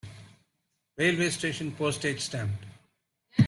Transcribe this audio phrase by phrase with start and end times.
[0.97, 2.53] Railway station Postage stamp.